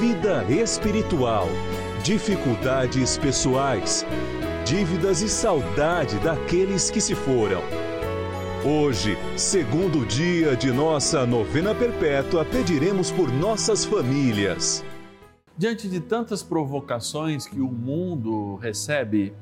vida 0.00 0.44
espiritual, 0.48 1.46
dificuldades 2.02 3.18
pessoais, 3.18 4.06
dívidas 4.64 5.20
e 5.20 5.28
saudade 5.28 6.18
daqueles 6.20 6.90
que 6.90 7.00
se 7.00 7.14
foram. 7.14 7.60
Hoje, 8.64 9.16
segundo 9.36 10.06
dia 10.06 10.56
de 10.56 10.72
nossa 10.72 11.26
novena 11.26 11.74
perpétua, 11.74 12.44
pediremos 12.44 13.10
por 13.10 13.30
nossas 13.30 13.84
famílias. 13.84 14.84
Diante 15.58 15.88
de 15.88 16.00
tantas 16.00 16.42
provocações 16.42 17.46
que 17.46 17.60
o 17.60 17.70
mundo 17.70 18.56
recebe, 18.56 19.34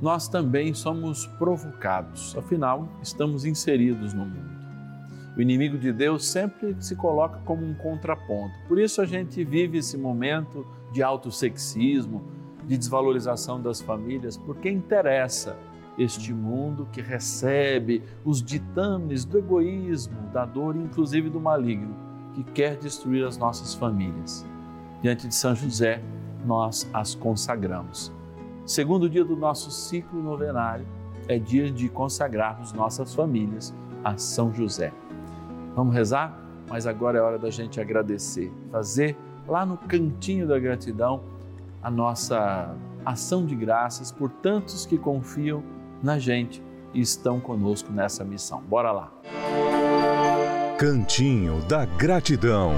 nós 0.00 0.28
também 0.28 0.74
somos 0.74 1.26
provocados, 1.38 2.36
afinal, 2.36 2.88
estamos 3.02 3.44
inseridos 3.44 4.12
no 4.12 4.26
mundo. 4.26 4.51
O 5.36 5.40
inimigo 5.40 5.78
de 5.78 5.92
Deus 5.92 6.26
sempre 6.26 6.76
se 6.78 6.94
coloca 6.94 7.40
como 7.44 7.64
um 7.64 7.74
contraponto. 7.74 8.54
Por 8.68 8.78
isso 8.78 9.00
a 9.00 9.06
gente 9.06 9.42
vive 9.44 9.78
esse 9.78 9.96
momento 9.96 10.66
de 10.92 11.02
autossexismo, 11.02 12.22
de 12.66 12.76
desvalorização 12.76 13.60
das 13.60 13.80
famílias, 13.80 14.36
porque 14.36 14.70
interessa 14.70 15.56
este 15.98 16.32
mundo 16.32 16.86
que 16.92 17.00
recebe 17.00 18.02
os 18.24 18.42
ditames 18.42 19.24
do 19.24 19.38
egoísmo, 19.38 20.20
da 20.32 20.44
dor, 20.44 20.76
inclusive 20.76 21.30
do 21.30 21.40
maligno, 21.40 21.94
que 22.34 22.44
quer 22.44 22.76
destruir 22.76 23.24
as 23.24 23.36
nossas 23.36 23.74
famílias. 23.74 24.46
Diante 25.02 25.26
de 25.28 25.34
São 25.34 25.54
José, 25.54 26.02
nós 26.44 26.88
as 26.92 27.14
consagramos. 27.14 28.12
Segundo 28.64 29.08
dia 29.08 29.24
do 29.24 29.36
nosso 29.36 29.70
ciclo 29.70 30.22
novenário 30.22 30.86
é 31.26 31.38
dia 31.38 31.70
de 31.70 31.88
consagrarmos 31.88 32.72
nossas 32.72 33.14
famílias 33.14 33.74
a 34.04 34.16
São 34.16 34.52
José. 34.52 34.92
Vamos 35.74 35.94
rezar? 35.94 36.38
Mas 36.68 36.86
agora 36.86 37.18
é 37.18 37.20
hora 37.20 37.38
da 37.38 37.50
gente 37.50 37.80
agradecer, 37.80 38.52
fazer 38.70 39.16
lá 39.46 39.66
no 39.66 39.76
cantinho 39.76 40.46
da 40.46 40.58
gratidão 40.58 41.22
a 41.82 41.90
nossa 41.90 42.74
ação 43.04 43.44
de 43.44 43.54
graças 43.54 44.12
por 44.12 44.30
tantos 44.30 44.86
que 44.86 44.96
confiam 44.96 45.62
na 46.02 46.18
gente 46.18 46.62
e 46.94 47.00
estão 47.00 47.40
conosco 47.40 47.92
nessa 47.92 48.24
missão. 48.24 48.62
Bora 48.62 48.92
lá. 48.92 49.12
Cantinho 50.78 51.60
da 51.62 51.84
gratidão. 51.84 52.72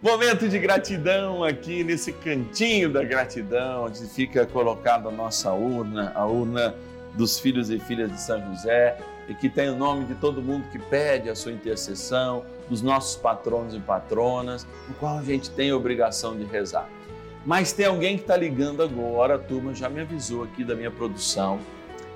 Momento 0.00 0.48
de 0.48 0.58
gratidão 0.58 1.42
aqui 1.42 1.82
nesse 1.82 2.12
cantinho 2.12 2.92
da 2.92 3.02
gratidão, 3.02 3.86
onde 3.86 4.06
fica 4.06 4.46
colocada 4.46 5.08
a 5.08 5.12
nossa 5.12 5.52
urna, 5.52 6.12
a 6.14 6.24
urna 6.24 6.74
dos 7.14 7.38
filhos 7.38 7.68
e 7.70 7.80
filhas 7.80 8.10
de 8.12 8.20
São 8.20 8.40
José 8.48 8.96
e 9.28 9.34
que 9.34 9.48
tem 9.48 9.68
o 9.68 9.76
nome 9.76 10.06
de 10.06 10.14
todo 10.14 10.40
mundo 10.40 10.68
que 10.70 10.78
pede 10.78 11.28
a 11.28 11.34
sua 11.34 11.52
intercessão, 11.52 12.44
dos 12.68 12.82
nossos 12.82 13.16
patronos 13.16 13.74
e 13.74 13.80
patronas, 13.80 14.66
no 14.88 14.94
qual 14.94 15.18
a 15.18 15.22
gente 15.22 15.50
tem 15.50 15.70
a 15.70 15.76
obrigação 15.76 16.36
de 16.36 16.44
rezar. 16.44 16.88
Mas 17.44 17.72
tem 17.72 17.86
alguém 17.86 18.16
que 18.16 18.22
está 18.22 18.36
ligando 18.36 18.82
agora, 18.82 19.36
a 19.36 19.38
turma 19.38 19.74
já 19.74 19.88
me 19.88 20.00
avisou 20.00 20.44
aqui 20.44 20.64
da 20.64 20.74
minha 20.74 20.90
produção. 20.90 21.58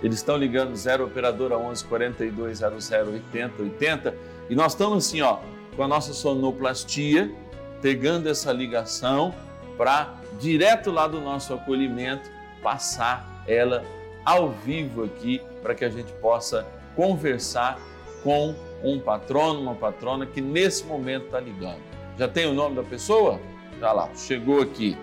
Eles 0.02 0.16
estão 0.16 0.36
ligando 0.36 0.74
0 0.74 1.06
operadora 1.06 1.56
11 1.56 1.84
42 1.84 2.58
00 2.58 3.12
80 3.12 3.62
80 3.62 4.14
e 4.50 4.54
nós 4.54 4.72
estamos 4.72 5.06
assim, 5.06 5.22
ó, 5.22 5.38
com 5.76 5.82
a 5.84 5.88
nossa 5.88 6.12
sonoplastia, 6.12 7.32
pegando 7.80 8.28
essa 8.28 8.52
ligação 8.52 9.34
para 9.76 10.14
direto 10.38 10.90
lá 10.90 11.06
do 11.06 11.20
nosso 11.20 11.54
acolhimento 11.54 12.28
passar 12.62 13.44
ela 13.46 13.84
ao 14.24 14.50
vivo 14.50 15.04
aqui 15.04 15.40
para 15.62 15.74
que 15.74 15.84
a 15.84 15.88
gente 15.88 16.12
possa 16.14 16.66
conversar 16.94 17.78
com 18.22 18.54
um 18.82 18.98
patrono, 18.98 19.60
uma 19.60 19.74
patrona 19.74 20.26
que 20.26 20.40
nesse 20.40 20.84
momento 20.84 21.26
está 21.26 21.40
ligando. 21.40 21.80
Já 22.18 22.28
tem 22.28 22.46
o 22.46 22.52
nome 22.52 22.76
da 22.76 22.82
pessoa? 22.82 23.40
Já 23.80 23.92
lá, 23.92 24.08
chegou 24.14 24.60
aqui. 24.60 24.96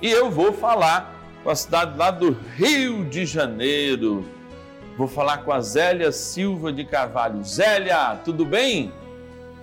E 0.00 0.10
eu 0.10 0.30
vou 0.30 0.52
falar 0.52 1.14
com 1.42 1.50
a 1.50 1.54
cidade 1.54 1.96
lá 1.96 2.10
do 2.10 2.36
Rio 2.56 3.04
de 3.04 3.24
Janeiro. 3.26 4.24
Vou 4.96 5.08
falar 5.08 5.38
com 5.38 5.52
a 5.52 5.60
Zélia 5.60 6.12
Silva 6.12 6.72
de 6.72 6.84
Carvalho. 6.84 7.42
Zélia, 7.44 8.16
tudo 8.24 8.44
bem? 8.44 8.92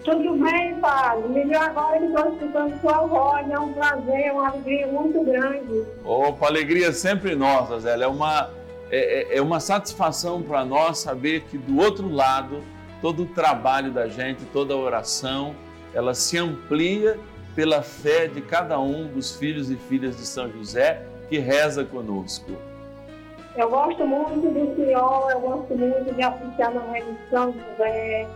Tudo 0.03 0.35
bem, 0.37 0.75
Padre. 0.79 1.27
Melhor 1.29 1.63
agora 1.63 1.99
que 1.99 2.05
estou 2.05 2.33
escutando 2.33 2.81
sua 2.81 3.05
voz. 3.05 3.49
É 3.49 3.59
um 3.59 3.73
prazer, 3.73 4.31
uma 4.31 4.47
alegria 4.49 4.87
muito 4.87 5.23
grande. 5.23 5.85
Opa, 6.03 6.47
alegria 6.47 6.91
sempre 6.91 7.35
nossa, 7.35 7.79
Zélia. 7.79 8.05
É 8.05 8.07
uma 8.07 8.49
é, 8.91 9.33
é, 9.33 9.38
é 9.38 9.41
uma 9.41 9.59
satisfação 9.59 10.41
para 10.41 10.66
nós 10.66 11.00
saber 11.00 11.44
que 11.44 11.57
do 11.57 11.79
outro 11.79 12.11
lado, 12.11 12.63
todo 13.01 13.23
o 13.23 13.25
trabalho 13.27 13.91
da 13.91 14.07
gente, 14.07 14.44
toda 14.45 14.73
a 14.73 14.77
oração, 14.77 15.55
ela 15.94 16.13
se 16.13 16.38
amplia 16.38 17.19
pela 17.55 17.81
fé 17.81 18.28
de 18.28 18.41
cada 18.41 18.79
um 18.79 19.07
dos 19.07 19.35
filhos 19.35 19.69
e 19.69 19.75
filhas 19.75 20.17
de 20.17 20.25
São 20.25 20.51
José 20.51 21.05
que 21.28 21.38
reza 21.38 21.83
conosco. 21.83 22.51
Eu 23.55 23.69
gosto 23.69 24.05
muito 24.05 24.47
do 24.47 24.75
Senhor, 24.75 25.31
eu 25.31 25.39
gosto 25.41 25.75
muito 25.75 26.13
de 26.13 26.22
assistir 26.22 26.69
na 26.72 26.99
de 26.99 27.29
São 27.29 27.53
José. 27.53 28.28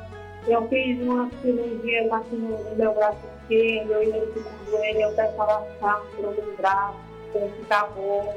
Eu 0.47 0.67
fiz 0.67 1.01
uma 1.01 1.29
cirurgia 1.41 2.13
aqui 2.13 2.35
no 2.35 2.75
meu 2.75 2.93
braço 2.93 3.17
esquerdo, 3.41 3.91
eu 3.91 4.03
ia 4.03 4.25
no 4.25 4.69
joelho, 4.69 5.01
eu 5.01 5.11
peço 5.13 5.41
oração 5.41 6.01
o 6.17 6.21
meu 6.21 6.55
braço, 6.57 6.97
para 7.31 7.47
ficar 7.47 7.87
bom. 7.95 8.35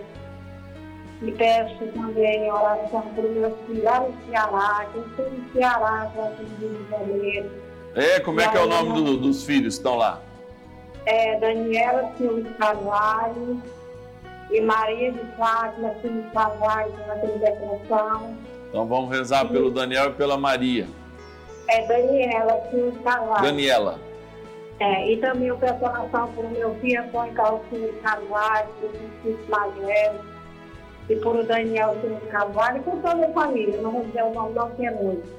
E 1.22 1.32
peço 1.32 1.86
também 1.94 2.50
oração 2.52 3.02
para 3.14 3.24
o 3.24 3.32
meu 3.32 3.56
filho 3.66 3.84
lá 3.84 4.00
no 4.00 4.14
Ceará, 4.26 4.86
que 4.92 4.98
eu 4.98 5.06
estou 5.06 5.30
no 5.30 5.52
Ceará, 5.52 6.10
já 6.14 6.22
no 6.22 6.58
Rio 6.58 6.84
de 6.84 6.90
Janeiro. 6.90 7.50
É, 7.94 8.20
como 8.20 8.40
é 8.40 8.48
que 8.48 8.56
é 8.58 8.60
o 8.60 8.66
nome 8.66 8.92
do, 8.92 9.16
dos 9.16 9.42
filhos 9.42 9.74
que 9.74 9.80
estão 9.80 9.96
lá? 9.96 10.20
É 11.06 11.38
Daniela 11.40 12.12
Silva 12.18 12.50
Carvalho 12.58 13.62
e 14.50 14.60
Maria 14.60 15.12
de 15.12 15.24
Fátima 15.38 15.94
Silva 16.02 16.30
Carvalho, 16.34 16.92
que 16.92 17.02
ela 17.02 17.14
tem 17.16 17.38
depressão. 17.38 18.36
Então 18.68 18.86
vamos 18.86 19.10
rezar 19.10 19.46
e... 19.46 19.48
pelo 19.48 19.70
Daniel 19.70 20.10
e 20.10 20.12
pela 20.12 20.36
Maria. 20.36 20.86
É 21.70 21.86
Daniela 21.86 22.60
Silva 22.70 22.98
Carvalho. 23.02 23.42
Daniela. 23.42 23.98
É, 24.78 25.10
e 25.10 25.16
também 25.16 25.48
eu 25.48 25.56
peço 25.56 25.82
oração 25.82 26.30
para 26.32 26.44
o 26.44 26.50
meu 26.50 26.74
filho, 26.74 27.02
Antônio 27.02 27.32
Carlos 27.32 27.62
Silva 27.70 27.94
Carvalho, 28.02 28.68
para 28.78 28.88
o 28.88 28.92
Francisco 28.92 29.50
Magelo 29.50 30.35
e 31.08 31.16
por 31.16 31.36
o 31.36 31.44
Daniel 31.44 31.96
Silva 32.00 32.20
Carvalho 32.30 32.78
e 32.78 32.80
por 32.80 32.96
toda 32.96 33.26
a 33.26 33.30
família. 33.30 33.80
Não 33.80 33.92
vou 33.92 34.04
dizer 34.04 34.22
o 34.22 34.32
nome 34.32 34.54
não, 34.54 34.70
que 34.70 34.86
é 34.86 34.90
muito. 34.90 35.36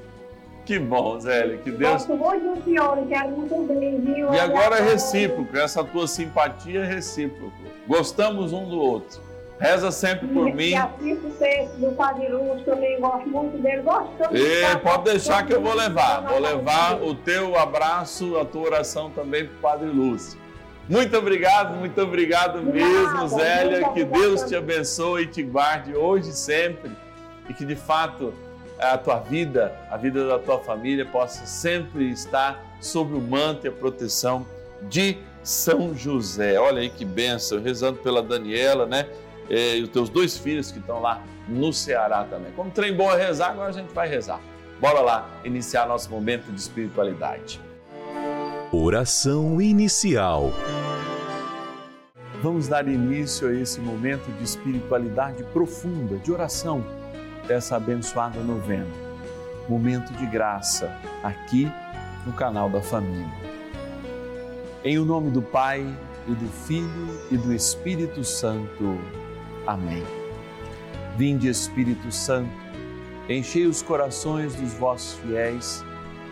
Que 0.64 0.78
bom, 0.78 1.18
Zélia, 1.18 1.56
que 1.58 1.70
Deus. 1.70 2.06
Gosto 2.06 2.16
muito 2.16 2.54
do 2.54 2.64
senhor, 2.64 2.98
quero 3.08 3.30
muito 3.30 3.72
bem, 3.72 4.00
viu? 4.00 4.34
E 4.34 4.38
agora 4.38 4.76
é 4.76 4.82
recíproco, 4.82 5.56
essa 5.56 5.82
tua 5.82 6.06
simpatia 6.06 6.80
é 6.80 6.84
recíproca. 6.84 7.56
Gostamos 7.86 8.52
um 8.52 8.68
do 8.68 8.78
outro. 8.78 9.28
Reza 9.58 9.90
sempre 9.90 10.28
por 10.28 10.48
e, 10.48 10.52
mim. 10.52 10.68
E 10.68 10.76
assisto 10.76 11.30
texto 11.38 11.76
do 11.78 11.90
Padre 11.92 12.28
Lúcio, 12.28 12.64
também 12.64 13.00
gosto 13.00 13.28
muito 13.28 13.58
dele. 13.58 13.82
Gosto 13.82 14.10
de 14.30 14.38
E 14.38 14.76
pode 14.76 15.04
deixar 15.04 15.44
que 15.46 15.54
eu 15.54 15.60
vou 15.60 15.74
levar. 15.74 16.20
Vou 16.22 16.38
levar 16.38 17.02
o 17.02 17.14
teu 17.14 17.58
abraço, 17.58 18.38
a 18.38 18.44
tua 18.44 18.66
oração 18.66 19.10
também 19.10 19.46
para 19.46 19.56
o 19.56 19.60
Padre 19.60 19.88
Lúcio. 19.88 20.38
Muito 20.88 21.16
obrigado, 21.18 21.76
muito 21.76 22.00
obrigado 22.00 22.62
mesmo, 22.62 23.02
nada, 23.04 23.28
Zélia. 23.28 23.88
Que. 23.90 24.04
Deus 24.04 24.42
te 24.44 24.56
abençoe 24.56 25.24
e 25.24 25.26
te 25.26 25.42
guarde 25.42 25.94
hoje 25.94 26.30
e 26.30 26.32
sempre. 26.32 26.90
E 27.48 27.52
que 27.52 27.64
de 27.64 27.76
fato 27.76 28.32
a 28.78 28.96
tua 28.96 29.18
vida, 29.18 29.76
a 29.90 29.96
vida 29.96 30.26
da 30.26 30.38
tua 30.38 30.58
família 30.60 31.04
possa 31.04 31.44
sempre 31.44 32.10
estar 32.10 32.64
sob 32.80 33.12
o 33.14 33.20
manto 33.20 33.66
e 33.66 33.68
a 33.68 33.72
proteção 33.72 34.46
de 34.82 35.18
São 35.42 35.94
José. 35.94 36.58
Olha 36.58 36.80
aí 36.80 36.88
que 36.88 37.04
bênção, 37.04 37.60
rezando 37.60 37.98
pela 37.98 38.22
Daniela, 38.22 38.86
né? 38.86 39.06
E 39.50 39.82
os 39.82 39.88
teus 39.90 40.08
dois 40.08 40.38
filhos 40.38 40.70
que 40.70 40.78
estão 40.78 41.00
lá 41.00 41.22
no 41.48 41.72
Ceará 41.72 42.24
também. 42.24 42.52
Como 42.52 42.70
trem 42.70 42.94
bom 42.94 43.10
é 43.12 43.16
rezar, 43.16 43.50
agora 43.50 43.68
a 43.68 43.72
gente 43.72 43.92
vai 43.92 44.08
rezar. 44.08 44.40
Bora 44.80 45.00
lá 45.00 45.28
iniciar 45.44 45.86
nosso 45.86 46.10
momento 46.10 46.52
de 46.52 46.60
espiritualidade. 46.60 47.60
Oração 48.70 49.62
inicial. 49.62 50.52
Vamos 52.42 52.68
dar 52.68 52.86
início 52.86 53.48
a 53.48 53.54
esse 53.54 53.80
momento 53.80 54.30
de 54.36 54.44
espiritualidade 54.44 55.42
profunda, 55.54 56.18
de 56.18 56.30
oração 56.30 56.84
dessa 57.46 57.76
abençoada 57.76 58.38
novena. 58.40 58.92
Momento 59.70 60.12
de 60.12 60.26
graça, 60.26 60.94
aqui 61.22 61.66
no 62.26 62.34
canal 62.34 62.68
da 62.68 62.82
família. 62.82 63.32
Em 64.84 64.98
o 64.98 65.04
nome 65.06 65.30
do 65.30 65.40
Pai 65.40 65.80
e 66.26 66.32
do 66.32 66.48
Filho 66.66 67.20
e 67.30 67.38
do 67.38 67.54
Espírito 67.54 68.22
Santo. 68.22 68.98
Amém. 69.66 70.04
Vinde, 71.16 71.48
Espírito 71.48 72.12
Santo, 72.12 72.52
enchei 73.30 73.64
os 73.64 73.80
corações 73.80 74.54
dos 74.54 74.74
vossos 74.74 75.18
fiéis 75.20 75.82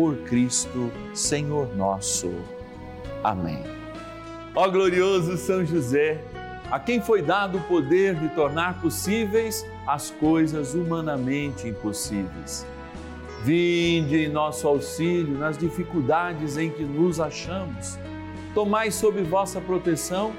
Por 0.00 0.16
Cristo, 0.20 0.90
Senhor 1.12 1.76
nosso. 1.76 2.32
Amém. 3.22 3.62
Ó 4.54 4.66
glorioso 4.66 5.36
São 5.36 5.62
José, 5.62 6.24
a 6.70 6.80
quem 6.80 7.02
foi 7.02 7.20
dado 7.20 7.58
o 7.58 7.60
poder 7.64 8.14
de 8.14 8.30
tornar 8.30 8.80
possíveis 8.80 9.62
as 9.86 10.10
coisas 10.10 10.72
humanamente 10.72 11.68
impossíveis. 11.68 12.66
Vinde 13.44 14.24
em 14.24 14.28
nosso 14.30 14.66
auxílio 14.66 15.36
nas 15.36 15.58
dificuldades 15.58 16.56
em 16.56 16.70
que 16.70 16.82
nos 16.82 17.20
achamos. 17.20 17.98
Tomai 18.54 18.90
sob 18.90 19.22
vossa 19.24 19.60
proteção 19.60 20.32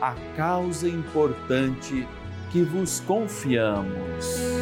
a 0.00 0.14
causa 0.34 0.88
importante 0.88 2.08
que 2.50 2.62
vos 2.62 3.00
confiamos. 3.00 4.61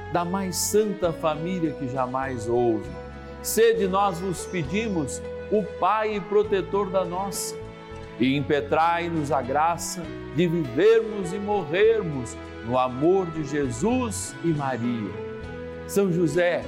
da 0.11 0.25
mais 0.25 0.55
santa 0.55 1.11
família 1.13 1.71
que 1.71 1.87
jamais 1.87 2.47
houve. 2.47 2.89
Sede 3.41 3.87
nós 3.87 4.19
vos 4.19 4.45
pedimos, 4.45 5.21
o 5.51 5.63
Pai 5.79 6.21
protetor 6.29 6.89
da 6.89 7.03
nossa, 7.03 7.55
e 8.19 8.35
impetrai-nos 8.35 9.31
a 9.31 9.41
graça 9.41 10.03
de 10.35 10.47
vivermos 10.47 11.33
e 11.33 11.39
morrermos 11.39 12.37
no 12.65 12.77
amor 12.77 13.25
de 13.27 13.43
Jesus 13.43 14.35
e 14.43 14.47
Maria. 14.47 15.11
São 15.87 16.11
José, 16.11 16.63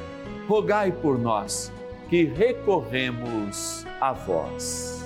rogai 0.48 0.92
por 0.92 1.20
nós 1.20 1.72
que 2.10 2.26
recorremos 2.26 3.86
a 4.02 4.14
vós. 4.14 5.04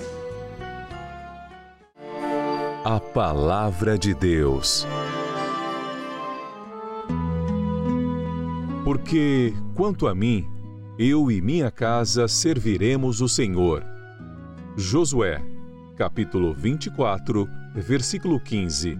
A 2.84 2.98
palavra 2.98 3.98
de 3.98 4.14
Deus. 4.14 4.86
Porque, 8.88 9.52
quanto 9.74 10.08
a 10.08 10.14
mim, 10.14 10.48
eu 10.98 11.30
e 11.30 11.42
minha 11.42 11.70
casa 11.70 12.26
serviremos 12.26 13.20
o 13.20 13.28
Senhor. 13.28 13.84
Josué, 14.78 15.42
capítulo 15.94 16.54
24, 16.54 17.46
versículo 17.74 18.40
15. 18.40 18.98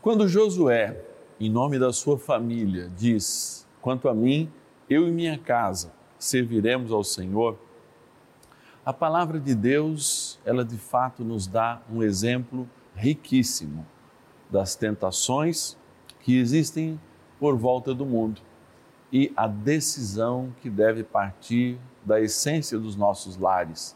Quando 0.00 0.26
Josué, 0.26 1.00
em 1.38 1.48
nome 1.48 1.78
da 1.78 1.92
sua 1.92 2.18
família, 2.18 2.90
diz: 2.98 3.64
Quanto 3.80 4.08
a 4.08 4.12
mim, 4.12 4.50
eu 4.90 5.06
e 5.06 5.12
minha 5.12 5.38
casa 5.38 5.92
serviremos 6.18 6.90
ao 6.90 7.04
Senhor, 7.04 7.56
a 8.84 8.92
palavra 8.92 9.38
de 9.38 9.54
Deus, 9.54 10.40
ela 10.44 10.64
de 10.64 10.78
fato 10.78 11.22
nos 11.22 11.46
dá 11.46 11.80
um 11.88 12.02
exemplo 12.02 12.68
riquíssimo 12.96 13.86
das 14.50 14.74
tentações 14.74 15.80
que 16.22 16.38
existem 16.38 16.98
por 17.38 17.56
volta 17.56 17.94
do 17.94 18.06
mundo 18.06 18.40
e 19.12 19.30
a 19.36 19.46
decisão 19.46 20.54
que 20.62 20.70
deve 20.70 21.04
partir 21.04 21.78
da 22.04 22.20
essência 22.20 22.78
dos 22.78 22.96
nossos 22.96 23.36
lares, 23.36 23.94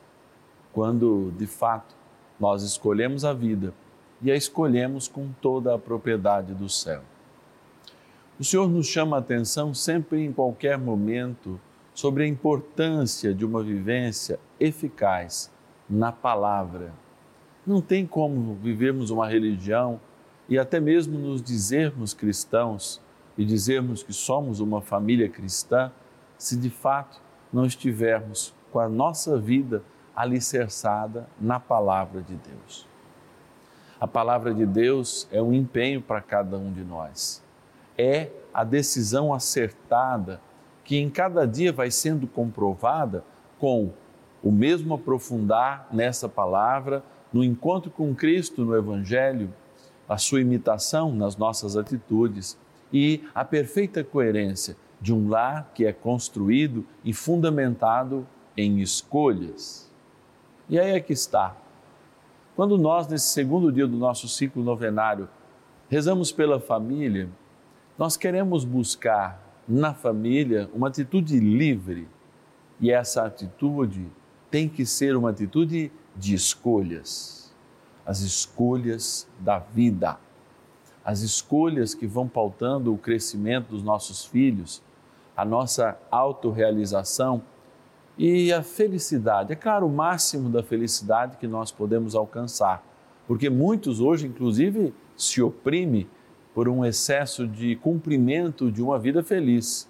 quando 0.73 1.33
de 1.39 1.47
fato 1.47 1.97
nós 2.39 2.62
escolhemos 2.62 3.25
a 3.25 3.33
vida 3.33 3.73
e 4.21 4.31
a 4.31 4.37
escolhemos 4.37 5.09
com 5.09 5.31
toda 5.41 5.75
a 5.75 5.79
propriedade 5.79 6.53
do 6.53 6.69
céu. 6.69 7.03
O 8.39 8.45
Senhor 8.45 8.69
nos 8.69 8.87
chama 8.87 9.17
a 9.17 9.21
atenção 9.21 9.73
sempre 9.73 10.23
em 10.23 10.33
qualquer 10.33 10.77
momento 10.77 11.59
sobre 11.95 12.25
a 12.25 12.27
importância 12.27 13.33
de 13.33 13.47
uma 13.47 13.62
vivência 13.62 14.39
eficaz 14.61 15.50
na 15.89 16.12
palavra. 16.12 16.93
Não 17.67 17.81
tem 17.81 18.07
como 18.07 18.55
vivermos 18.57 19.09
uma 19.09 19.27
religião 19.27 19.99
e 20.49 20.59
até 20.59 20.79
mesmo 20.81 21.19
nos 21.19 21.43
dizermos 21.43 22.15
cristãos 22.15 23.00
e 23.37 23.45
dizermos 23.45 24.03
que 24.03 24.12
somos 24.12 24.61
uma 24.61 24.81
família 24.81 25.29
cristã 25.29 25.93
se 26.38 26.57
de 26.57 26.71
fato 26.71 27.21
não 27.53 27.67
estivermos 27.67 28.55
com 28.73 28.79
a 28.79 28.88
nossa 28.88 29.38
vida 29.38 29.83
alicerçada 30.15 31.29
na 31.41 31.61
palavra 31.61 32.23
de 32.23 32.35
Deus. 32.35 32.87
A 34.00 34.07
palavra 34.07 34.53
de 34.53 34.67
Deus 34.67 35.26
é 35.31 35.41
um 35.41 35.53
empenho 35.53 36.03
para 36.03 36.21
cada 36.21 36.57
um 36.59 36.73
de 36.73 36.85
nós. 36.85 37.43
É 37.97 38.31
a 38.53 38.62
decisão 38.62 39.33
acertada 39.33 40.41
que 40.85 40.99
em 40.99 41.11
cada 41.11 41.47
dia 41.47 41.73
vai 41.73 41.91
sendo 41.91 42.26
comprovada 42.26 43.25
com 43.59 43.93
o 44.43 44.53
mesmo 44.53 44.95
aprofundar 44.95 45.88
nessa 45.91 46.29
palavra, 46.29 47.03
no 47.33 47.43
encontro 47.43 47.91
com 47.91 48.15
Cristo 48.15 48.65
no 48.65 48.76
Evangelho, 48.76 49.53
a 50.09 50.19
sua 50.19 50.41
imitação 50.41 51.13
nas 51.13 51.37
nossas 51.37 51.77
atitudes 51.77 52.59
e 52.93 53.25
a 53.35 53.45
perfeita 53.45 54.05
coerência 54.05 54.77
de 55.01 55.13
um 55.13 55.29
lar 55.29 55.71
que 55.75 55.85
é 55.85 55.93
construído 55.93 56.85
e 57.05 57.13
fundamentado 57.13 58.27
em 58.57 58.81
escolhas. 58.81 59.91
E 60.69 60.79
aí 60.79 60.93
é 60.93 61.01
que 61.01 61.13
está. 61.13 61.57
Quando 62.55 62.79
nós, 62.79 63.07
nesse 63.07 63.27
segundo 63.29 63.71
dia 63.71 63.87
do 63.87 63.97
nosso 63.97 64.29
ciclo 64.29 64.63
novenário, 64.63 65.29
rezamos 65.89 66.33
pela 66.33 66.59
família, 66.59 67.29
nós 67.99 68.17
queremos 68.17 68.65
buscar 68.65 69.43
na 69.69 69.93
família 69.93 70.71
uma 70.73 70.89
atitude 70.89 71.39
livre. 71.39 72.09
E 72.81 72.91
essa 72.91 73.25
atitude 73.25 74.07
tem 74.51 74.69
que 74.69 74.87
ser 74.87 75.17
uma 75.17 75.31
atitude 75.31 75.91
de 76.17 76.35
escolhas. 76.35 77.46
As 78.07 78.21
escolhas 78.21 79.29
da 79.41 79.59
vida, 79.59 80.17
as 81.05 81.23
escolhas 81.23 81.95
que 81.95 82.07
vão 82.07 82.29
pautando 82.29 82.95
o 82.95 82.99
crescimento 82.99 83.71
dos 83.71 83.83
nossos 83.83 84.25
filhos, 84.25 84.81
a 85.37 85.45
nossa 85.45 85.99
autorrealização 86.11 87.43
e 88.17 88.53
a 88.53 88.63
felicidade. 88.63 89.53
É 89.53 89.57
claro, 89.57 89.87
o 89.87 89.93
máximo 89.93 90.49
da 90.49 90.63
felicidade 90.63 91.37
que 91.37 91.47
nós 91.47 91.71
podemos 91.73 92.15
alcançar, 92.15 92.83
porque 93.27 93.51
muitos 93.51 94.01
hoje, 94.01 94.27
inclusive, 94.27 94.95
se 95.17 95.43
oprimem 95.43 96.09
por 96.55 96.69
um 96.69 96.85
excesso 96.85 97.47
de 97.47 97.77
cumprimento 97.77 98.73
de 98.73 98.83
uma 98.83 98.99
vida 98.99 99.23
feliz. 99.23 99.89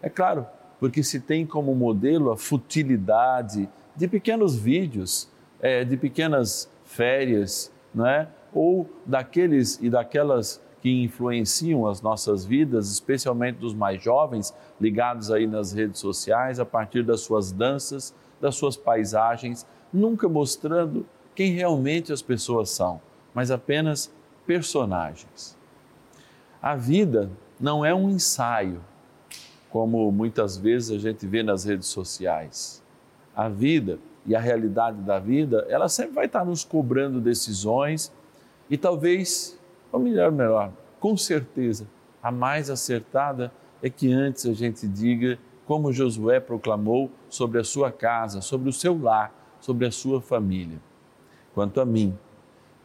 É 0.00 0.08
claro, 0.08 0.46
porque 0.80 1.02
se 1.02 1.20
tem 1.20 1.44
como 1.44 1.74
modelo 1.74 2.30
a 2.30 2.36
futilidade 2.36 3.68
de 3.94 4.08
pequenos 4.08 4.56
vídeos, 4.56 5.28
é, 5.60 5.84
de 5.84 5.96
pequenas 5.96 6.71
férias, 6.92 7.72
não 7.94 8.06
é? 8.06 8.28
ou 8.52 8.88
daqueles 9.06 9.78
e 9.80 9.88
daquelas 9.88 10.60
que 10.80 10.90
influenciam 11.02 11.86
as 11.86 12.02
nossas 12.02 12.44
vidas, 12.44 12.90
especialmente 12.90 13.58
dos 13.58 13.72
mais 13.72 14.02
jovens, 14.02 14.52
ligados 14.80 15.30
aí 15.30 15.46
nas 15.46 15.72
redes 15.72 16.00
sociais, 16.00 16.58
a 16.58 16.66
partir 16.66 17.04
das 17.04 17.20
suas 17.20 17.52
danças, 17.52 18.14
das 18.40 18.56
suas 18.56 18.76
paisagens, 18.76 19.64
nunca 19.92 20.28
mostrando 20.28 21.06
quem 21.34 21.52
realmente 21.52 22.12
as 22.12 22.20
pessoas 22.20 22.70
são, 22.70 23.00
mas 23.32 23.50
apenas 23.50 24.12
personagens. 24.44 25.56
A 26.60 26.74
vida 26.74 27.30
não 27.60 27.84
é 27.84 27.94
um 27.94 28.10
ensaio, 28.10 28.82
como 29.70 30.10
muitas 30.10 30.58
vezes 30.58 30.90
a 30.90 30.98
gente 30.98 31.26
vê 31.26 31.42
nas 31.42 31.64
redes 31.64 31.86
sociais. 31.86 32.82
A 33.34 33.48
vida 33.48 33.98
e 34.24 34.36
a 34.36 34.40
realidade 34.40 34.98
da 35.02 35.18
vida, 35.18 35.66
ela 35.68 35.88
sempre 35.88 36.14
vai 36.14 36.26
estar 36.26 36.44
nos 36.44 36.64
cobrando 36.64 37.20
decisões 37.20 38.12
e 38.70 38.76
talvez 38.78 39.58
ou 39.92 40.00
melhor, 40.00 40.32
melhor, 40.32 40.72
com 40.98 41.16
certeza, 41.16 41.86
a 42.22 42.32
mais 42.32 42.70
acertada 42.70 43.52
é 43.82 43.90
que 43.90 44.10
antes 44.10 44.46
a 44.46 44.54
gente 44.54 44.88
diga 44.88 45.38
como 45.66 45.92
Josué 45.92 46.40
proclamou 46.40 47.10
sobre 47.28 47.60
a 47.60 47.64
sua 47.64 47.92
casa, 47.92 48.40
sobre 48.40 48.68
o 48.70 48.72
seu 48.72 48.98
lar, 49.00 49.32
sobre 49.60 49.86
a 49.86 49.90
sua 49.90 50.20
família. 50.20 50.80
Quanto 51.54 51.80
a 51.80 51.84
mim, 51.84 52.16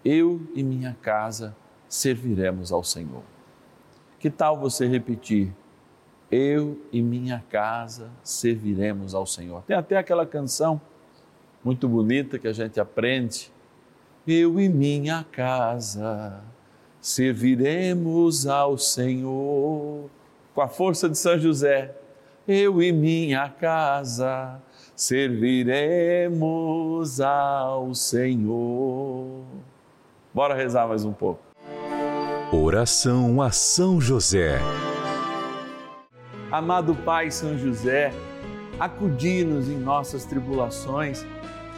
eu 0.04 0.42
e 0.54 0.64
minha 0.64 0.96
casa 1.02 1.56
serviremos 1.88 2.72
ao 2.72 2.84
Senhor. 2.84 3.24
Que 4.20 4.30
tal 4.30 4.60
você 4.60 4.86
repetir? 4.86 5.54
Eu 6.30 6.78
e 6.92 7.02
minha 7.02 7.44
casa 7.50 8.10
serviremos 8.22 9.16
ao 9.16 9.26
Senhor. 9.26 9.64
Tem 9.64 9.78
até 9.78 9.98
aquela 9.98 10.26
canção 10.26 10.82
muito 11.64 11.88
bonita 11.88 12.38
que 12.40 12.48
a 12.48 12.54
gente 12.54 12.80
aprende. 12.80 13.52
Eu 14.28 14.60
e 14.60 14.68
minha 14.68 15.26
casa 15.32 16.42
serviremos 17.00 18.46
ao 18.48 18.78
Senhor. 18.78 20.10
Com 20.54 20.62
a 20.62 20.68
força 20.68 21.08
de 21.08 21.18
São 21.18 21.40
José, 21.40 21.96
eu 22.48 22.82
e 22.82 22.92
minha 22.92 23.48
casa 23.50 24.62
serviremos 24.96 26.32
ao 27.22 27.94
Senhor. 27.94 29.44
Bora 30.34 30.56
rezar 30.56 30.88
mais 30.88 31.06
um 31.06 31.14
pouco. 31.14 31.42
Oração 32.52 33.42
a 33.42 33.52
São 33.52 34.00
José. 34.02 34.60
Amado 36.52 36.96
Pai 36.96 37.30
São 37.30 37.58
José, 37.58 38.14
acudi-nos 38.80 39.68
em 39.70 39.78
nossas 39.78 40.24
tribulações 40.24 41.26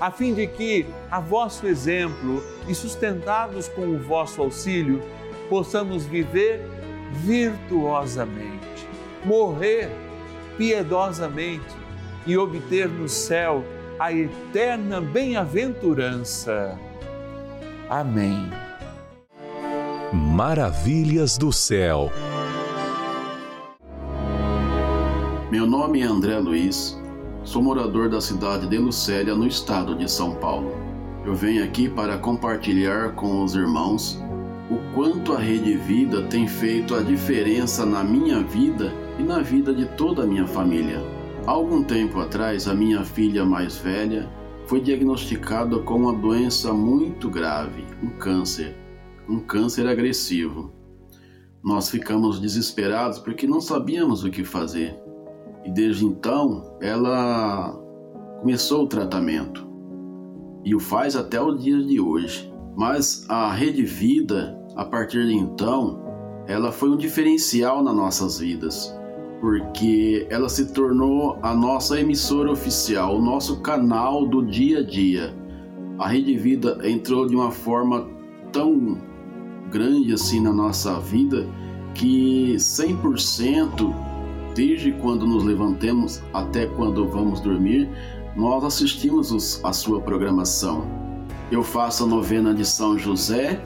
a 0.00 0.10
fim 0.10 0.34
de 0.34 0.46
que, 0.46 0.86
a 1.10 1.20
vosso 1.20 1.66
exemplo 1.66 2.42
e 2.68 2.74
sustentados 2.74 3.68
com 3.68 3.82
o 3.82 3.98
vosso 3.98 4.40
auxílio, 4.40 5.02
possamos 5.48 6.04
viver 6.04 6.62
virtuosamente, 7.12 8.86
morrer 9.24 9.90
piedosamente 10.56 11.74
e 12.26 12.36
obter 12.36 12.88
no 12.88 13.08
céu 13.08 13.64
a 13.98 14.12
eterna 14.12 15.00
bem-aventurança. 15.00 16.78
Amém. 17.88 18.50
Maravilhas 20.12 21.36
do 21.36 21.52
céu. 21.52 22.10
Meu 25.50 25.66
nome 25.66 26.02
é 26.02 26.04
André 26.04 26.38
Luiz, 26.38 26.96
sou 27.44 27.62
morador 27.62 28.08
da 28.08 28.20
cidade 28.20 28.66
de 28.66 28.78
Lucélia, 28.78 29.34
no 29.34 29.46
estado 29.46 29.94
de 29.94 30.10
São 30.10 30.34
Paulo. 30.34 30.72
Eu 31.24 31.34
venho 31.34 31.64
aqui 31.64 31.88
para 31.88 32.18
compartilhar 32.18 33.14
com 33.14 33.42
os 33.42 33.54
irmãos 33.54 34.22
o 34.70 34.76
quanto 34.94 35.32
a 35.32 35.38
Rede 35.38 35.76
Vida 35.76 36.22
tem 36.24 36.46
feito 36.46 36.94
a 36.94 37.02
diferença 37.02 37.86
na 37.86 38.04
minha 38.04 38.42
vida 38.42 38.92
e 39.18 39.22
na 39.22 39.40
vida 39.40 39.72
de 39.72 39.86
toda 39.96 40.22
a 40.22 40.26
minha 40.26 40.46
família. 40.46 41.02
Há 41.46 41.50
algum 41.52 41.82
tempo 41.82 42.20
atrás, 42.20 42.68
a 42.68 42.74
minha 42.74 43.02
filha 43.04 43.44
mais 43.44 43.78
velha 43.78 44.28
foi 44.66 44.80
diagnosticada 44.80 45.78
com 45.78 45.94
uma 45.94 46.12
doença 46.12 46.74
muito 46.74 47.30
grave, 47.30 47.86
um 48.02 48.10
câncer, 48.10 48.76
um 49.26 49.40
câncer 49.40 49.86
agressivo. 49.86 50.70
Nós 51.64 51.88
ficamos 51.88 52.38
desesperados 52.38 53.18
porque 53.18 53.46
não 53.46 53.60
sabíamos 53.60 54.24
o 54.24 54.30
que 54.30 54.44
fazer. 54.44 55.07
E 55.68 55.70
desde 55.70 56.06
então, 56.06 56.78
ela 56.80 57.78
começou 58.40 58.84
o 58.84 58.86
tratamento 58.86 59.68
e 60.64 60.74
o 60.74 60.80
faz 60.80 61.14
até 61.14 61.38
o 61.38 61.54
dia 61.54 61.84
de 61.84 62.00
hoje. 62.00 62.50
Mas 62.74 63.26
a 63.28 63.52
Rede 63.52 63.82
Vida, 63.82 64.58
a 64.74 64.86
partir 64.86 65.26
de 65.26 65.34
então, 65.34 66.00
ela 66.46 66.72
foi 66.72 66.88
um 66.88 66.96
diferencial 66.96 67.84
nas 67.84 67.94
nossas 67.94 68.38
vidas 68.38 68.96
porque 69.42 70.26
ela 70.30 70.48
se 70.48 70.72
tornou 70.72 71.38
a 71.42 71.54
nossa 71.54 72.00
emissora 72.00 72.50
oficial, 72.50 73.18
o 73.18 73.22
nosso 73.22 73.60
canal 73.60 74.26
do 74.26 74.42
dia 74.42 74.78
a 74.78 74.82
dia. 74.82 75.36
A 75.98 76.08
Rede 76.08 76.34
Vida 76.34 76.78
entrou 76.82 77.26
de 77.26 77.36
uma 77.36 77.50
forma 77.50 78.08
tão 78.50 78.96
grande 79.70 80.14
assim 80.14 80.40
na 80.40 80.50
nossa 80.50 80.98
vida 80.98 81.46
que 81.94 82.54
100% 82.56 84.07
desde 84.58 84.90
quando 84.90 85.24
nos 85.24 85.44
levantemos 85.44 86.20
até 86.34 86.66
quando 86.66 87.06
vamos 87.06 87.40
dormir, 87.40 87.88
nós 88.34 88.64
assistimos 88.64 89.30
os, 89.30 89.64
a 89.64 89.72
sua 89.72 90.00
programação. 90.00 90.84
Eu 91.48 91.62
faço 91.62 92.02
a 92.02 92.06
novena 92.08 92.52
de 92.52 92.64
São 92.64 92.98
José 92.98 93.64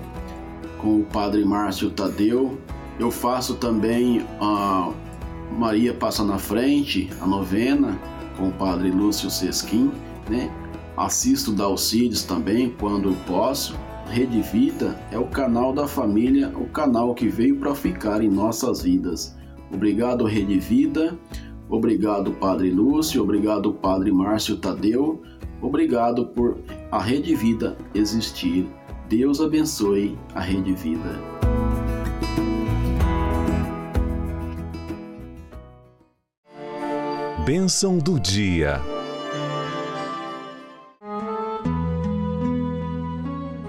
com 0.77 1.01
o 1.01 1.05
Padre 1.05 1.47
Márcio 1.47 1.91
Tadeu. 1.91 2.59
Eu 2.99 3.11
faço 3.11 3.55
também 3.55 4.27
a 4.39 4.89
uh, 4.91 4.95
Maria 5.59 5.95
passa 5.95 6.23
na 6.23 6.37
frente, 6.37 7.09
a 7.23 7.27
novena, 7.27 7.99
com 8.37 8.49
o 8.49 8.53
Padre 8.53 8.91
Lúcio 8.91 9.31
Sesquim, 9.31 9.91
né? 10.29 10.53
Assisto 10.95 11.53
Dalcides 11.53 12.23
também 12.23 12.69
quando 12.69 13.17
posso. 13.27 13.75
Rede 14.11 14.43
Vida 14.43 15.01
é 15.11 15.19
o 15.19 15.25
canal 15.25 15.73
da 15.73 15.89
família, 15.89 16.53
o 16.55 16.67
canal 16.67 17.15
que 17.15 17.29
veio 17.29 17.57
para 17.57 17.75
ficar 17.75 18.23
em 18.23 18.29
nossas 18.29 18.83
vidas. 18.83 19.35
Obrigado, 19.73 20.25
Rede 20.25 20.59
Vida. 20.59 21.19
Obrigado, 21.69 22.33
Padre 22.33 22.71
Lúcio. 22.71 23.23
Obrigado, 23.23 23.73
Padre 23.73 24.13
Márcio 24.13 24.59
Tadeu. 24.59 25.23
Obrigado 25.61 26.27
por 26.27 26.59
a 26.91 27.01
Rede 27.01 27.35
Vida 27.35 27.77
existir. 27.95 28.69
Deus 29.09 29.41
abençoe 29.41 30.19
a 30.35 30.41
Rede 30.41 30.73
Vida. 30.75 31.19
Bênção 37.45 37.99
do 37.99 38.21
dia. 38.21 38.81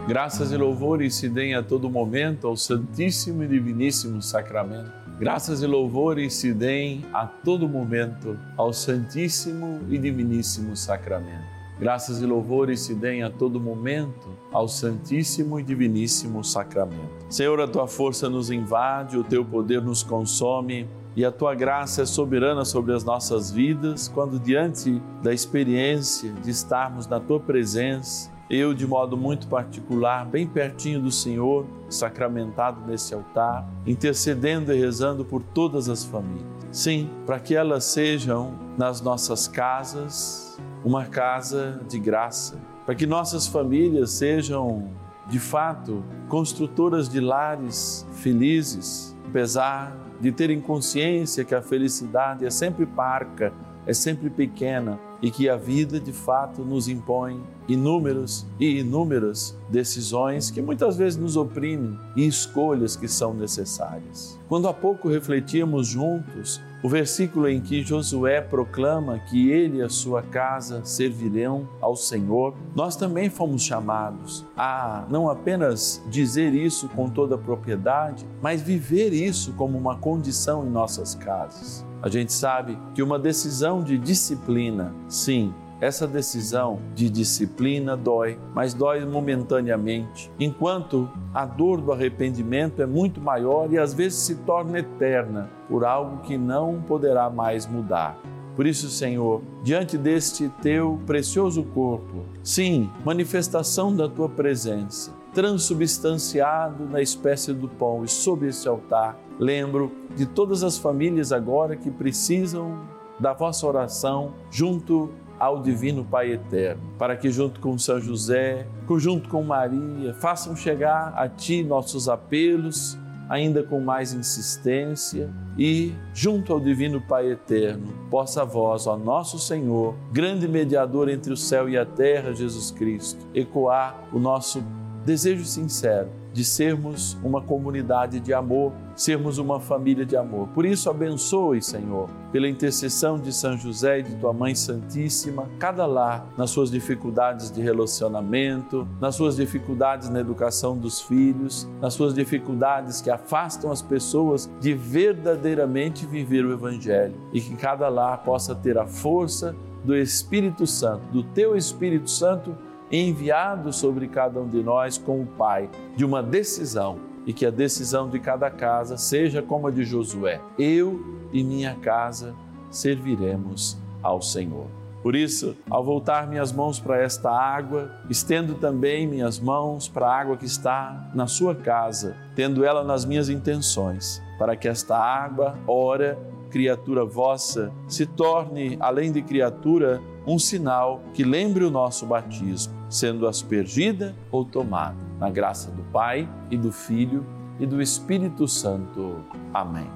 Graças 0.08 0.52
e 0.52 0.58
louvores 0.58 1.16
se 1.16 1.28
deem 1.28 1.56
a 1.56 1.64
todo 1.64 1.90
momento 1.90 2.46
ao 2.46 2.56
Santíssimo 2.56 3.44
e 3.44 3.48
Diviníssimo 3.48 4.22
Sacramento. 4.22 5.03
Graças 5.20 5.62
e 5.62 5.68
louvores 5.68 6.34
se 6.34 6.54
deem 6.54 7.06
a 7.14 7.28
todo 7.28 7.70
momento 7.70 8.38
ao 8.58 8.74
Santíssimo 8.74 9.80
e 9.90 9.98
Diviníssimo 9.98 10.76
Sacramento. 10.76 11.54
Graças 11.80 12.22
e 12.22 12.26
louvores 12.26 12.82
se 12.82 12.96
deem 12.96 13.22
a 13.24 13.30
todo 13.30 13.60
momento 13.60 14.30
ao 14.52 14.68
Santíssimo 14.68 15.60
e 15.60 15.64
Diviníssimo 15.64 16.44
Sacramento. 16.44 17.26
Senhor, 17.30 17.60
a 17.62 17.68
tua 17.68 17.88
força 17.88 18.28
nos 18.28 18.50
invade, 18.50 19.18
o 19.18 19.24
teu 19.24 19.46
poder 19.46 19.82
nos 19.82 20.02
consome 20.02 20.88
e 21.16 21.24
a 21.24 21.32
tua 21.32 21.54
graça 21.54 22.02
é 22.02 22.06
soberana 22.06 22.66
sobre 22.66 22.94
as 22.94 23.04
nossas 23.04 23.52
vidas 23.52 24.08
quando, 24.08 24.40
diante 24.40 25.00
da 25.22 25.32
experiência 25.32 26.32
de 26.44 26.50
estarmos 26.50 27.06
na 27.06 27.20
tua 27.20 27.40
presença, 27.40 28.33
eu, 28.50 28.74
de 28.74 28.86
modo 28.86 29.18
muito 29.18 29.48
particular, 29.48 30.26
bem 30.26 30.46
pertinho 30.46 31.02
do 31.02 31.12
Senhor, 31.12 31.66
sacramentado 31.90 32.82
nesse 32.86 33.14
altar, 33.14 33.68
intercedendo 33.86 34.74
e 34.74 34.80
rezando 34.80 35.24
por 35.24 35.42
todas 35.42 35.90
as 35.90 36.04
famílias. 36.04 36.46
Sim, 36.72 37.10
para 37.26 37.40
que 37.40 37.56
elas 37.56 37.84
sejam 37.86 38.54
nas 38.78 39.02
nossas 39.02 39.48
casas 39.48 40.60
uma 40.84 41.06
casa 41.06 41.80
de 41.88 42.00
graça, 42.00 42.60
para 42.86 42.96
que 42.96 43.06
nossas 43.06 43.48
famílias 43.48 44.12
sejam, 44.12 44.90
de 45.28 45.40
fato, 45.40 46.04
construtoras 46.28 47.08
de 47.08 47.20
lares 47.20 48.06
felizes, 48.14 49.16
apesar 49.28 49.96
de 50.20 50.32
terem 50.32 50.60
consciência 50.60 51.46
que 51.46 51.56
a 51.56 51.62
felicidade 51.62 52.46
é 52.46 52.50
sempre 52.50 52.86
parca, 52.86 53.54
é 53.86 53.94
sempre 53.94 54.30
pequena 54.30 55.00
e 55.22 55.32
que 55.32 55.48
a 55.48 55.56
vida 55.56 56.00
de 56.00 56.12
fato 56.12 56.64
nos 56.64 56.88
impõe 56.88 57.42
inúmeras 57.68 58.46
e 58.60 58.80
inúmeras 58.80 59.58
decisões 59.70 60.52
que 60.52 60.62
muitas 60.62 60.98
vezes 60.98 61.18
nos 61.18 61.38
oprimem 61.38 61.98
e 62.16 62.28
escolhas 62.28 62.96
que 62.96 63.08
são 63.08 63.34
necessárias. 63.34 64.38
Quando 64.50 64.68
há 64.68 64.74
pouco 64.74 65.08
refletíamos 65.08 65.88
juntos 65.88 66.62
o 66.84 66.90
versículo 66.90 67.48
em 67.48 67.62
que 67.62 67.82
Josué 67.82 68.42
proclama 68.42 69.18
que 69.18 69.50
ele 69.50 69.78
e 69.78 69.82
a 69.82 69.88
sua 69.88 70.22
casa 70.22 70.84
servirão 70.84 71.70
ao 71.80 71.96
Senhor, 71.96 72.54
nós 72.76 72.98
também 72.98 73.30
fomos 73.30 73.64
chamados 73.64 74.46
a 74.58 75.06
não 75.10 75.30
apenas 75.30 76.04
dizer 76.10 76.54
isso 76.54 76.90
com 76.90 77.08
toda 77.10 77.36
a 77.36 77.38
propriedade, 77.38 78.26
mas 78.42 78.62
viver 78.62 79.14
isso 79.14 79.54
como 79.54 79.78
uma 79.78 79.98
condição 79.98 80.66
em 80.66 80.70
nossas 80.70 81.16
casas. 81.16 81.86
A 82.04 82.10
gente 82.10 82.34
sabe 82.34 82.78
que 82.94 83.02
uma 83.02 83.18
decisão 83.18 83.82
de 83.82 83.98
disciplina, 83.98 84.94
sim, 85.08 85.54
essa 85.80 86.06
decisão 86.06 86.82
de 86.94 87.10
disciplina 87.10 87.96
dói, 87.96 88.38
mas 88.54 88.74
dói 88.74 89.06
momentaneamente, 89.06 90.30
enquanto 90.38 91.10
a 91.34 91.46
dor 91.46 91.80
do 91.80 91.94
arrependimento 91.94 92.82
é 92.82 92.86
muito 92.86 93.22
maior 93.22 93.72
e 93.72 93.80
às 93.80 93.94
vezes 93.94 94.20
se 94.20 94.36
torna 94.36 94.80
eterna 94.80 95.50
por 95.70 95.86
algo 95.86 96.18
que 96.24 96.38
não 96.38 96.82
poderá 96.82 97.30
mais 97.30 97.66
mudar. 97.66 98.18
Por 98.54 98.68
isso, 98.68 98.90
Senhor, 98.90 99.42
diante 99.64 99.98
deste 99.98 100.50
teu 100.62 101.00
precioso 101.06 101.64
corpo, 101.64 102.26
sim, 102.44 102.90
manifestação 103.06 103.96
da 103.96 104.10
tua 104.10 104.28
presença, 104.28 105.14
transubstanciado 105.34 106.86
na 106.86 107.02
espécie 107.02 107.54
do 107.54 107.68
pão 107.68 108.04
e 108.04 108.08
sob 108.08 108.48
esse 108.48 108.68
altar, 108.68 109.18
lembro 109.40 109.92
de 110.16 110.26
todas 110.26 110.64
as 110.64 110.78
famílias 110.78 111.32
agora 111.32 111.76
que 111.76 111.90
precisam 111.90 112.82
da 113.20 113.34
vossa 113.34 113.66
oração 113.66 114.34
junto 114.52 115.10
ao 115.40 115.62
Divino 115.62 116.06
Pai 116.06 116.32
Eterno, 116.32 116.82
para 116.98 117.16
que, 117.18 117.30
junto 117.30 117.60
com 117.60 117.78
São 117.78 118.00
José, 118.00 118.68
junto 118.98 119.28
com 119.28 119.44
Maria, 119.44 120.14
façam 120.14 120.56
chegar 120.56 121.14
a 121.16 121.28
Ti 121.28 121.64
nossos 121.64 122.08
apelos, 122.08 122.98
ainda 123.28 123.64
com 123.64 123.80
mais 123.80 124.14
insistência, 124.14 125.30
e, 125.58 125.94
junto 126.14 126.54
ao 126.54 126.60
Divino 126.60 127.02
Pai 127.02 127.32
Eterno, 127.32 127.94
possa 128.10 128.46
vós, 128.46 128.88
ó 128.88 128.96
nosso 128.96 129.38
Senhor, 129.40 129.96
grande 130.12 130.48
mediador 130.48 131.10
entre 131.10 131.34
o 131.34 131.38
céu 131.38 131.68
e 131.68 131.78
a 131.78 131.86
terra, 131.86 132.34
Jesus 132.34 132.72
Cristo, 132.72 133.26
ecoar 133.34 133.96
o 134.12 134.20
nosso 134.20 134.64
desejo 135.06 135.46
sincero 135.46 136.10
de 136.34 136.44
sermos 136.44 137.16
uma 137.24 137.42
comunidade 137.42 138.20
de 138.20 138.34
amor, 138.34 138.74
sermos 138.96 139.38
uma 139.38 139.60
família 139.60 140.04
de 140.04 140.18
amor. 140.18 140.48
Por 140.48 140.66
isso, 140.66 140.90
abençoe, 140.90 141.62
Senhor, 141.62 142.10
pela 142.32 142.50
intercessão 142.50 143.20
de 143.20 143.32
São 143.32 143.56
José 143.56 144.00
e 144.00 144.04
de 144.04 144.16
tua 144.16 144.34
Mãe 144.34 144.56
Santíssima, 144.56 145.48
cada 145.60 145.86
lar 145.86 146.28
nas 146.36 146.50
suas 146.50 146.72
dificuldades 146.72 147.52
de 147.52 147.62
relacionamento, 147.62 148.88
nas 149.00 149.14
suas 149.14 149.36
dificuldades 149.36 150.10
na 150.10 150.20
educação 150.20 150.76
dos 150.76 151.00
filhos, 151.00 151.70
nas 151.80 151.94
suas 151.94 152.16
dificuldades 152.16 153.00
que 153.00 153.12
afastam 153.12 153.72
as 153.72 153.84
pessoas 153.84 154.50
de 154.60 154.74
verdadeiramente 154.74 156.06
viver 156.08 156.44
o 156.46 156.52
Evangelho 156.52 157.14
e 157.32 157.40
que 157.40 157.56
cada 157.56 157.88
lar 157.90 158.24
possa 158.24 158.56
ter 158.56 158.78
a 158.80 158.88
força 158.88 159.56
do 159.84 159.96
Espírito 159.96 160.66
Santo, 160.66 161.06
do 161.12 161.22
teu 161.24 161.56
Espírito 161.56 162.10
Santo 162.10 162.56
enviado 163.02 163.74
sobre 163.74 164.08
cada 164.08 164.40
um 164.40 164.48
de 164.48 164.62
nós 164.62 164.98
como 164.98 165.26
Pai 165.26 165.70
de 165.96 166.06
uma 166.06 166.22
decisão 166.22 167.00
e 167.26 167.34
que 167.34 167.46
a 167.46 167.52
decisão 167.52 168.10
de 168.10 168.20
cada 168.20 168.52
casa 168.52 168.98
seja 168.98 169.42
como 169.42 169.68
a 169.68 169.72
de 169.72 169.84
Josué: 169.84 170.40
eu 170.60 171.04
e 171.32 171.44
minha 171.44 171.76
casa 171.76 172.36
serviremos 172.70 173.78
ao 174.02 174.22
Senhor. 174.22 174.68
Por 175.02 175.16
isso, 175.16 175.58
ao 175.70 175.84
voltar 175.84 176.28
minhas 176.28 176.54
mãos 176.54 176.80
para 176.80 176.98
esta 176.98 177.30
água, 177.30 177.92
estendo 178.10 178.56
também 178.56 179.06
minhas 179.06 179.38
mãos 179.38 179.90
para 179.90 180.08
a 180.08 180.18
água 180.18 180.38
que 180.38 180.46
está 180.46 181.12
na 181.14 181.28
sua 181.28 181.54
casa, 181.54 182.16
tendo 182.36 182.64
ela 182.64 182.86
nas 182.86 183.04
minhas 183.04 183.28
intenções, 183.28 184.22
para 184.40 184.56
que 184.56 184.66
esta 184.66 184.98
água, 184.98 185.60
ora, 185.68 186.18
criatura 186.50 187.04
vossa, 187.04 187.70
se 187.86 188.06
torne, 188.06 188.78
além 188.80 189.12
de 189.12 189.22
criatura, 189.22 190.02
um 190.26 190.40
sinal 190.40 191.02
que 191.14 191.24
lembre 191.24 191.66
o 191.66 191.72
nosso 191.72 192.06
batismo, 192.06 192.74
sendo 192.94 193.28
aspergida 193.28 194.14
ou 194.32 194.46
tomada, 194.46 194.96
na 195.20 195.28
graça 195.28 195.72
do 195.72 195.82
Pai 195.86 196.30
e 196.52 196.56
do 196.56 196.72
Filho 196.72 197.26
e 197.60 197.66
do 197.66 197.82
Espírito 197.82 198.48
Santo. 198.48 199.16
Amém. 199.52 199.90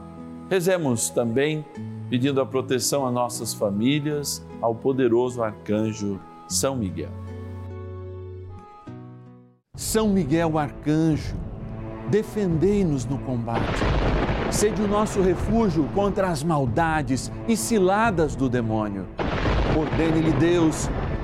Rezemos 0.49 1.11
também 1.11 1.63
pedindo 2.09 2.41
a 2.41 2.45
proteção 2.45 3.05
a 3.05 3.11
nossas 3.11 3.53
famílias, 3.53 4.43
ao 4.59 4.73
poderoso 4.73 5.43
arcanjo 5.43 6.19
São 6.47 6.75
Miguel. 6.75 7.11
São 9.75 10.09
Miguel 10.09 10.57
arcanjo, 10.57 11.35
defendei-nos 12.09 13.05
no 13.05 13.19
combate. 13.19 13.79
Sede 14.49 14.81
o 14.81 14.87
nosso 14.87 15.21
refúgio 15.21 15.87
contra 15.93 16.29
as 16.29 16.41
maldades 16.41 17.31
e 17.47 17.55
ciladas 17.55 18.35
do 18.35 18.49
demônio. 18.49 19.05
Ordene-lhe 19.77 20.31
Deus, 20.39 20.89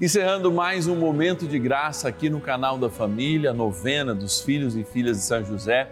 Encerrando 0.00 0.52
mais 0.52 0.86
um 0.86 0.94
momento 0.94 1.44
de 1.44 1.58
graça 1.58 2.06
aqui 2.06 2.30
no 2.30 2.40
canal 2.40 2.78
da 2.78 2.88
família, 2.88 3.52
novena 3.52 4.14
dos 4.14 4.40
filhos 4.40 4.76
e 4.76 4.84
filhas 4.84 5.16
de 5.16 5.24
São 5.24 5.44
José. 5.44 5.90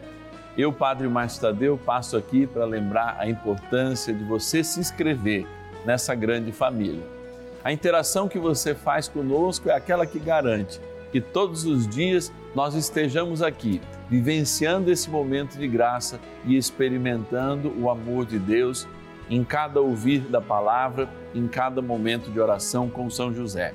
Eu, 0.57 0.73
Padre 0.73 1.09
Márcio 1.09 1.41
Tadeu, 1.41 1.77
passo 1.77 2.17
aqui 2.17 2.47
para 2.47 2.65
lembrar 2.65 3.17
a 3.19 3.29
importância 3.29 4.15
de 4.15 4.23
você 4.23 4.63
se 4.63 4.79
inscrever 4.79 5.45
nessa 5.85 6.15
grande 6.15 6.53
família. 6.53 7.03
A 7.65 7.73
interação 7.73 8.29
que 8.29 8.39
você 8.39 8.77
faz 8.77 9.09
conosco 9.09 9.69
é 9.69 9.75
aquela 9.75 10.07
que 10.07 10.21
garante 10.21 10.81
que 11.11 11.21
todos 11.21 11.65
os 11.65 11.89
dias 11.89 12.33
nós 12.55 12.77
estejamos 12.77 13.43
aqui, 13.43 13.81
vivenciando 14.09 14.89
esse 14.89 15.11
momento 15.11 15.59
de 15.59 15.67
graça 15.67 16.21
e 16.45 16.57
experimentando 16.57 17.75
o 17.77 17.91
amor 17.91 18.25
de 18.25 18.39
Deus 18.39 18.87
em 19.29 19.43
cada 19.43 19.81
ouvir 19.81 20.21
da 20.21 20.41
palavra, 20.41 21.09
em 21.35 21.49
cada 21.49 21.83
momento 21.83 22.31
de 22.31 22.39
oração 22.39 22.89
com 22.89 23.11
São 23.11 23.35
José. 23.35 23.75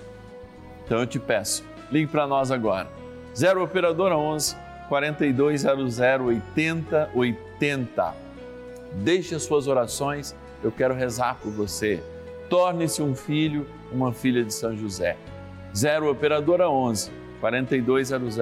Então 0.91 0.99
eu 0.99 1.07
te 1.07 1.19
peço, 1.19 1.63
ligue 1.89 2.07
para 2.07 2.27
nós 2.27 2.51
agora. 2.51 2.89
0 3.33 3.63
operadora 3.63 4.17
11 4.17 4.57
4200 4.89 5.99
8080. 5.99 8.13
Deixe 8.95 9.33
as 9.33 9.43
suas 9.43 9.69
orações, 9.69 10.35
eu 10.61 10.69
quero 10.69 10.93
rezar 10.93 11.37
por 11.41 11.49
você. 11.49 12.03
Torne-se 12.49 13.01
um 13.01 13.15
filho, 13.15 13.65
uma 13.89 14.11
filha 14.11 14.43
de 14.43 14.53
São 14.53 14.75
José. 14.75 15.15
0 15.73 16.11
operadora 16.11 16.69
11 16.69 17.09
4200 17.39 18.37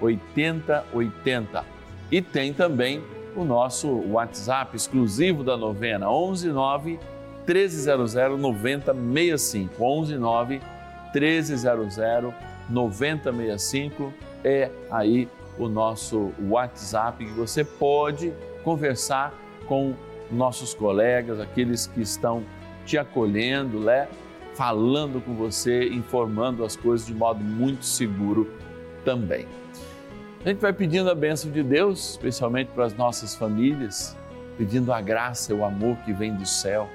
8080. 0.00 1.64
E 2.10 2.20
tem 2.20 2.52
também 2.52 3.00
o 3.36 3.44
nosso 3.44 3.88
WhatsApp 4.10 4.74
exclusivo 4.74 5.44
da 5.44 5.56
novena 5.56 6.08
119 6.08 6.98
1300 7.46 8.14
9065. 8.40 9.76
119 9.76 10.60
1300 11.20 11.96
9065 12.68 14.12
é 14.44 14.70
aí 14.90 15.28
o 15.58 15.68
nosso 15.68 16.32
WhatsApp 16.48 17.24
que 17.24 17.32
você 17.32 17.64
pode 17.64 18.32
conversar 18.62 19.32
com 19.66 19.94
nossos 20.30 20.74
colegas, 20.74 21.40
aqueles 21.40 21.86
que 21.86 22.00
estão 22.00 22.44
te 22.84 22.98
acolhendo, 22.98 23.80
né? 23.80 24.08
falando 24.54 25.20
com 25.20 25.34
você, 25.34 25.86
informando 25.88 26.64
as 26.64 26.74
coisas 26.74 27.06
de 27.06 27.14
modo 27.14 27.44
muito 27.44 27.84
seguro 27.84 28.50
também. 29.04 29.46
A 30.44 30.48
gente 30.48 30.60
vai 30.60 30.72
pedindo 30.72 31.10
a 31.10 31.14
bênção 31.14 31.50
de 31.50 31.62
Deus, 31.62 32.10
especialmente 32.10 32.68
para 32.68 32.86
as 32.86 32.94
nossas 32.94 33.34
famílias, 33.34 34.16
pedindo 34.56 34.92
a 34.92 35.00
graça 35.00 35.52
e 35.52 35.56
o 35.56 35.64
amor 35.64 35.96
que 35.98 36.12
vem 36.12 36.34
do 36.34 36.46
céu, 36.46 36.88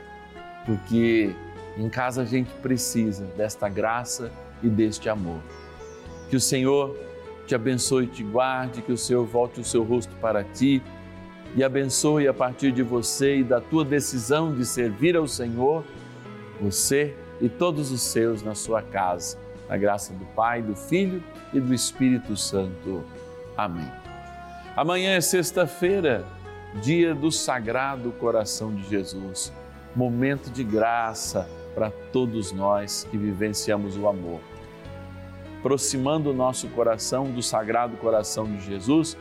porque 0.66 1.36
em 1.78 1.90
casa 1.90 2.22
a 2.24 2.26
gente 2.26 2.52
precisa 2.56 3.26
desta 3.38 3.70
graça 3.70 4.32
e 4.62 4.68
deste 4.68 5.10
amor. 5.10 5.42
Que 6.30 6.36
o 6.36 6.40
Senhor 6.40 6.98
te 7.46 7.56
abençoe 7.56 8.06
e 8.06 8.08
te 8.08 8.24
guarde, 8.24 8.82
que 8.82 8.92
o 8.92 8.98
Senhor 8.98 9.26
volte 9.26 9.60
o 9.60 9.64
seu 9.64 9.84
rosto 9.84 10.16
para 10.22 10.44
ti 10.44 10.82
e 11.56 11.64
abençoe 11.64 12.28
a 12.28 12.34
partir 12.34 12.72
de 12.72 12.82
você 12.82 13.40
e 13.40 13.44
da 13.44 13.60
tua 13.60 13.84
decisão 13.84 14.54
de 14.54 14.66
servir 14.66 15.18
ao 15.18 15.28
Senhor, 15.28 15.84
você 16.62 17.16
e 17.42 17.50
todos 17.50 17.92
os 17.92 18.02
seus 18.02 18.42
na 18.42 18.56
sua 18.56 18.82
casa. 18.82 19.38
Na 19.68 19.78
graça 19.78 20.14
do 20.14 20.26
Pai, 20.28 20.62
do 20.62 20.76
Filho 20.76 21.24
e 21.54 21.60
do 21.60 21.74
Espírito 21.74 22.36
Santo. 22.38 23.04
Amém. 23.58 23.90
Amanhã 24.76 25.16
é 25.16 25.22
sexta-feira, 25.22 26.26
dia 26.82 27.14
do 27.14 27.32
Sagrado 27.32 28.12
Coração 28.14 28.74
de 28.74 28.88
Jesus. 28.90 29.52
Momento 29.96 30.50
de 30.50 30.64
graça 30.64 31.48
para 31.74 31.92
todos 32.12 32.52
nós 32.52 33.08
que 33.10 33.18
vivenciamos 33.18 33.98
o 33.98 34.08
amor. 34.08 34.40
Aproximando 35.60 36.32
o 36.32 36.34
nosso 36.34 36.68
coração 36.70 37.32
do 37.32 37.42
Sagrado 37.42 37.96
Coração 37.98 38.46
de 38.46 38.60
Jesus, 38.62 39.18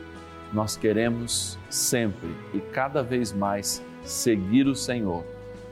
nós 0.51 0.75
queremos 0.75 1.57
sempre 1.69 2.35
e 2.53 2.59
cada 2.59 3.01
vez 3.01 3.31
mais 3.31 3.81
seguir 4.03 4.67
o 4.67 4.75
Senhor 4.75 5.23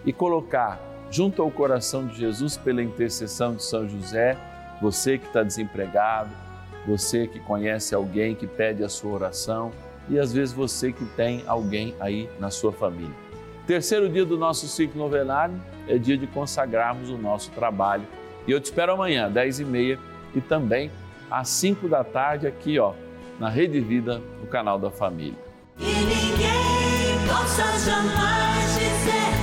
e 0.06 0.14
colocar 0.14 0.80
junto 1.12 1.42
ao 1.42 1.50
coração 1.50 2.06
de 2.06 2.18
Jesus, 2.18 2.56
pela 2.56 2.84
intercessão 2.84 3.56
de 3.56 3.64
São 3.64 3.88
José, 3.90 4.38
você 4.82 5.18
que 5.18 5.26
está 5.26 5.44
desempregado, 5.44 6.30
você 6.88 7.28
que 7.28 7.40
conhece 7.40 7.94
alguém 7.94 8.36
que 8.36 8.48
pede 8.48 8.84
a 8.84 8.90
sua 8.90 9.12
oração 9.12 9.72
e 10.08 10.20
às 10.20 10.32
vezes 10.32 10.54
você 10.54 10.92
que 10.92 11.06
tem 11.06 11.44
alguém 11.48 11.96
aí 12.00 12.30
na 12.40 12.50
sua 12.50 12.72
família. 12.72 13.29
Terceiro 13.70 14.10
dia 14.10 14.26
do 14.26 14.36
nosso 14.36 14.68
ciclo 14.68 15.00
novenário 15.00 15.54
é 15.88 15.96
dia 15.96 16.18
de 16.18 16.26
consagrarmos 16.26 17.12
o 17.12 17.18
nosso 17.20 17.52
trabalho. 17.52 18.02
E 18.48 18.52
eu 18.52 18.60
te 18.60 18.66
espero 18.66 18.94
amanhã, 18.94 19.30
10 19.30 19.60
e 19.60 19.64
meia, 19.64 20.00
e 20.34 20.42
também 20.42 20.90
às 21.30 21.50
5 21.50 21.88
da 21.88 22.04
tarde 22.04 22.48
aqui, 22.48 22.80
ó, 22.80 22.94
na 23.40 23.48
Rede 23.48 23.80
Vida, 23.80 24.24
no 24.42 24.48
canal 24.48 24.80
da 24.80 24.90
Família. 24.90 25.38
E 25.78 25.84
ninguém 25.84 27.28
possa 27.28 27.62
jamais 27.78 28.74
dizer 28.74 29.39